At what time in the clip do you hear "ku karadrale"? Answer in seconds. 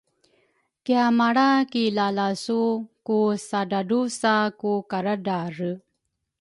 4.59-5.71